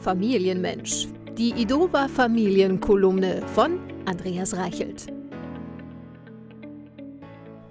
Familienmensch. 0.00 1.08
Die 1.36 1.50
Idova 1.50 2.06
Familienkolumne 2.06 3.42
von 3.54 3.80
Andreas 4.06 4.56
Reichelt. 4.56 5.06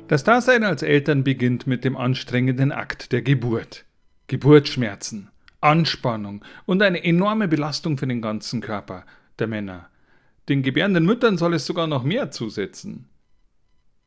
Das 0.09 0.25
Dasein 0.25 0.65
als 0.65 0.83
Eltern 0.83 1.23
beginnt 1.23 1.67
mit 1.67 1.85
dem 1.85 1.95
anstrengenden 1.95 2.73
Akt 2.73 3.13
der 3.13 3.21
Geburt. 3.21 3.85
Geburtsschmerzen, 4.27 5.29
Anspannung 5.61 6.43
und 6.65 6.81
eine 6.81 7.01
enorme 7.03 7.47
Belastung 7.47 7.97
für 7.97 8.07
den 8.07 8.21
ganzen 8.21 8.59
Körper 8.59 9.05
der 9.39 9.47
Männer. 9.47 9.89
Den 10.49 10.63
gebärenden 10.63 11.05
Müttern 11.05 11.37
soll 11.37 11.53
es 11.53 11.65
sogar 11.65 11.87
noch 11.87 12.03
mehr 12.03 12.29
zusetzen. 12.31 13.07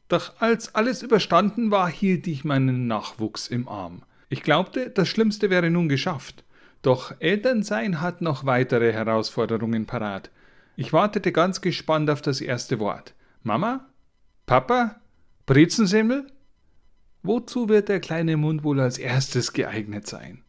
Doch 0.09 0.41
als 0.41 0.75
alles 0.75 1.03
überstanden 1.03 1.71
war, 1.71 1.89
hielt 1.89 2.27
ich 2.27 2.45
meinen 2.45 2.87
Nachwuchs 2.87 3.49
im 3.49 3.67
Arm. 3.67 4.03
Ich 4.29 4.43
glaubte, 4.43 4.91
das 4.91 5.09
Schlimmste 5.09 5.49
wäre 5.49 5.71
nun 5.71 5.89
geschafft. 5.89 6.45
Doch 6.83 7.15
Elternsein 7.19 8.01
hat 8.01 8.23
noch 8.23 8.47
weitere 8.47 8.93
Herausforderungen 8.93 9.87
parat. 9.87 10.31
Ich 10.77 10.93
wartete 10.93 11.31
ganz 11.31 11.61
gespannt 11.61 12.09
auf 12.09 12.23
das 12.23 12.41
erste 12.41 12.79
Wort. 12.79 13.15
Mama? 13.43 13.87
Papa? 14.47 14.97
Brezensemmel? 15.45 16.27
Wozu 17.23 17.69
wird 17.69 17.91
der 17.91 18.01
kleine 18.01 18.39
Mund 18.39 18.65
wohl 18.65 18.81
als 18.81 18.97
erstes 18.97 19.53
geeignet 19.53 20.07
sein? 20.07 20.43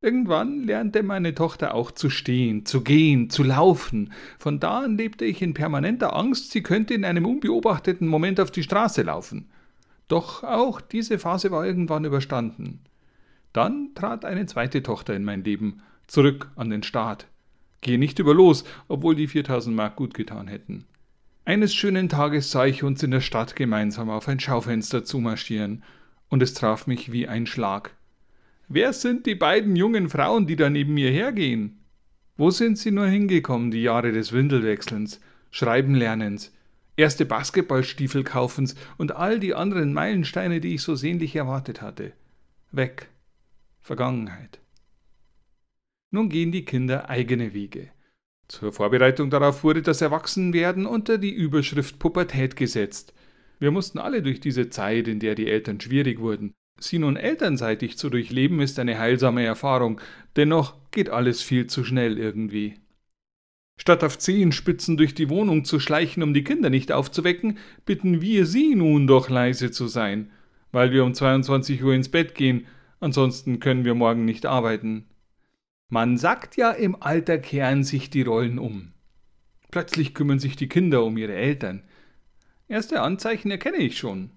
Irgendwann 0.00 0.64
lernte 0.64 1.02
meine 1.02 1.34
Tochter 1.34 1.74
auch 1.74 1.90
zu 1.90 2.10
stehen, 2.10 2.66
zu 2.66 2.82
gehen, 2.82 3.30
zu 3.30 3.42
laufen. 3.42 4.12
Von 4.38 4.60
da 4.60 4.80
an 4.80 4.98
lebte 4.98 5.24
ich 5.24 5.40
in 5.40 5.54
permanenter 5.54 6.14
Angst, 6.14 6.50
sie 6.50 6.62
könnte 6.62 6.92
in 6.92 7.04
einem 7.04 7.24
unbeobachteten 7.24 8.06
Moment 8.06 8.40
auf 8.40 8.50
die 8.50 8.64
Straße 8.64 9.02
laufen. 9.02 9.48
Doch 10.08 10.42
auch 10.42 10.80
diese 10.80 11.18
Phase 11.18 11.50
war 11.50 11.64
irgendwann 11.64 12.04
überstanden. 12.04 12.80
Dann 13.54 13.94
trat 13.94 14.26
eine 14.26 14.44
zweite 14.44 14.82
Tochter 14.82 15.14
in 15.14 15.24
mein 15.24 15.44
Leben, 15.44 15.80
zurück 16.06 16.50
an 16.56 16.68
den 16.68 16.82
Staat. 16.82 17.26
Gehe 17.80 17.98
nicht 17.98 18.18
über 18.18 18.34
los, 18.34 18.64
obwohl 18.88 19.14
die 19.14 19.28
4000 19.28 19.74
Mark 19.74 19.96
gut 19.96 20.12
getan 20.12 20.48
hätten. 20.48 20.84
Eines 21.46 21.74
schönen 21.74 22.08
Tages 22.08 22.50
sah 22.50 22.66
ich 22.66 22.82
uns 22.82 23.02
in 23.02 23.12
der 23.12 23.20
Stadt 23.20 23.54
gemeinsam 23.54 24.10
auf 24.10 24.28
ein 24.28 24.40
Schaufenster 24.40 25.04
zumarschieren, 25.04 25.82
und 26.28 26.42
es 26.42 26.52
traf 26.52 26.86
mich 26.86 27.12
wie 27.12 27.28
ein 27.28 27.46
Schlag. 27.46 27.94
Wer 28.66 28.92
sind 28.92 29.24
die 29.24 29.34
beiden 29.36 29.76
jungen 29.76 30.08
Frauen, 30.08 30.46
die 30.46 30.56
da 30.56 30.68
neben 30.68 30.94
mir 30.94 31.10
hergehen? 31.10 31.78
Wo 32.36 32.50
sind 32.50 32.76
sie 32.76 32.90
nur 32.90 33.06
hingekommen, 33.06 33.70
die 33.70 33.82
Jahre 33.82 34.10
des 34.10 34.32
Windelwechselns, 34.32 35.20
Schreibenlernens, 35.52 36.52
erste 36.96 37.24
Basketballstiefelkaufens 37.24 38.74
und 38.96 39.14
all 39.14 39.38
die 39.38 39.54
anderen 39.54 39.92
Meilensteine, 39.92 40.60
die 40.60 40.74
ich 40.74 40.82
so 40.82 40.96
sehnlich 40.96 41.36
erwartet 41.36 41.82
hatte. 41.82 42.12
Weg. 42.72 43.08
Vergangenheit. 43.84 44.62
Nun 46.10 46.30
gehen 46.30 46.52
die 46.52 46.64
Kinder 46.64 47.10
eigene 47.10 47.52
Wege. 47.52 47.90
Zur 48.48 48.72
Vorbereitung 48.72 49.28
darauf 49.28 49.62
wurde 49.62 49.82
das 49.82 50.00
Erwachsenwerden 50.00 50.86
unter 50.86 51.18
die 51.18 51.32
Überschrift 51.32 51.98
Pubertät 51.98 52.56
gesetzt. 52.56 53.12
Wir 53.58 53.70
mussten 53.70 53.98
alle 53.98 54.22
durch 54.22 54.40
diese 54.40 54.70
Zeit, 54.70 55.06
in 55.06 55.20
der 55.20 55.34
die 55.34 55.48
Eltern 55.48 55.82
schwierig 55.82 56.18
wurden. 56.18 56.54
Sie 56.80 56.98
nun 56.98 57.16
elternseitig 57.16 57.98
zu 57.98 58.08
durchleben, 58.08 58.60
ist 58.60 58.78
eine 58.78 58.98
heilsame 58.98 59.44
Erfahrung, 59.44 60.00
dennoch 60.34 60.90
geht 60.90 61.10
alles 61.10 61.42
viel 61.42 61.66
zu 61.66 61.84
schnell 61.84 62.18
irgendwie. 62.18 62.76
Statt 63.78 64.02
auf 64.02 64.18
Zehenspitzen 64.18 64.96
durch 64.96 65.14
die 65.14 65.28
Wohnung 65.28 65.66
zu 65.66 65.78
schleichen, 65.78 66.22
um 66.22 66.32
die 66.32 66.44
Kinder 66.44 66.70
nicht 66.70 66.90
aufzuwecken, 66.90 67.58
bitten 67.84 68.22
wir 68.22 68.46
sie 68.46 68.76
nun 68.76 69.06
doch 69.06 69.28
leise 69.28 69.70
zu 69.70 69.88
sein, 69.88 70.30
weil 70.72 70.90
wir 70.90 71.04
um 71.04 71.12
22 71.12 71.84
Uhr 71.84 71.92
ins 71.92 72.08
Bett 72.08 72.34
gehen, 72.34 72.66
ansonsten 73.04 73.60
können 73.60 73.84
wir 73.84 73.94
morgen 73.94 74.24
nicht 74.24 74.46
arbeiten. 74.46 75.04
Man 75.88 76.16
sagt 76.16 76.56
ja, 76.56 76.70
im 76.70 77.00
Alter 77.00 77.38
kehren 77.38 77.84
sich 77.84 78.10
die 78.10 78.22
Rollen 78.22 78.58
um. 78.58 78.92
Plötzlich 79.70 80.14
kümmern 80.14 80.38
sich 80.38 80.56
die 80.56 80.68
Kinder 80.68 81.04
um 81.04 81.16
ihre 81.16 81.34
Eltern. 81.34 81.82
Erste 82.66 83.02
Anzeichen 83.02 83.50
erkenne 83.50 83.76
ich 83.76 83.98
schon. 83.98 84.30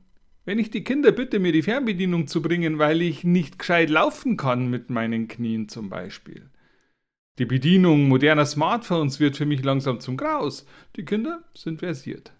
Wenn 0.45 0.59
ich 0.59 0.69
die 0.69 0.83
Kinder 0.83 1.11
bitte, 1.11 1.39
mir 1.39 1.51
die 1.51 1.61
Fernbedienung 1.61 2.27
zu 2.27 2.41
bringen, 2.41 2.77
weil 2.77 3.01
ich 3.01 3.23
nicht 3.23 3.59
gescheit 3.59 3.89
laufen 3.89 4.37
kann 4.37 4.69
mit 4.69 4.89
meinen 4.89 5.27
Knien 5.27 5.69
zum 5.69 5.89
Beispiel. 5.89 6.49
Die 7.39 7.45
Bedienung 7.45 8.07
moderner 8.07 8.45
Smartphones 8.45 9.19
wird 9.19 9.37
für 9.37 9.45
mich 9.45 9.63
langsam 9.63 9.99
zum 9.99 10.17
Graus. 10.17 10.65
Die 10.95 11.05
Kinder 11.05 11.43
sind 11.53 11.79
versiert. 11.79 12.33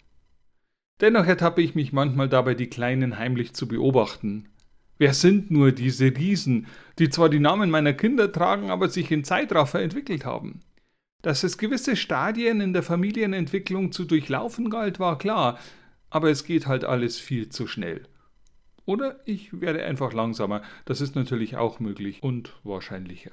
Dennoch 1.00 1.26
ertappe 1.26 1.62
ich 1.62 1.74
mich 1.74 1.92
manchmal 1.92 2.28
dabei, 2.28 2.54
die 2.54 2.68
Kleinen 2.68 3.18
heimlich 3.18 3.54
zu 3.54 3.68
beobachten. 3.68 4.48
Wer 4.98 5.14
sind 5.14 5.50
nur 5.50 5.70
diese 5.70 6.06
Riesen, 6.06 6.66
die 6.98 7.08
zwar 7.08 7.28
die 7.28 7.38
Namen 7.38 7.70
meiner 7.70 7.92
Kinder 7.92 8.32
tragen, 8.32 8.70
aber 8.70 8.88
sich 8.88 9.10
in 9.12 9.22
Zeitraffer 9.22 9.80
entwickelt 9.80 10.24
haben? 10.24 10.60
Dass 11.22 11.44
es 11.44 11.58
gewisse 11.58 11.96
Stadien 11.96 12.60
in 12.60 12.72
der 12.72 12.82
Familienentwicklung 12.82 13.92
zu 13.92 14.04
durchlaufen 14.04 14.70
galt, 14.70 14.98
war 14.98 15.18
klar, 15.18 15.58
aber 16.10 16.30
es 16.30 16.44
geht 16.44 16.66
halt 16.66 16.84
alles 16.84 17.18
viel 17.18 17.48
zu 17.48 17.66
schnell. 17.66 18.06
Oder 18.86 19.20
ich 19.24 19.60
werde 19.60 19.84
einfach 19.84 20.12
langsamer, 20.12 20.62
das 20.84 21.00
ist 21.00 21.14
natürlich 21.14 21.56
auch 21.56 21.78
möglich 21.78 22.22
und 22.22 22.54
wahrscheinlicher. 22.64 23.32